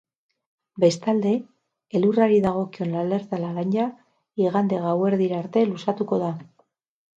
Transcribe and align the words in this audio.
Bestalde, 0.83 1.33
elurrari 1.99 2.39
dagokion 2.47 2.97
alerta 3.03 3.41
laranja 3.45 3.87
igande 4.47 4.83
gauerdira 4.89 5.41
arte 5.45 5.67
luzatuko 5.71 6.23
da. 6.27 6.35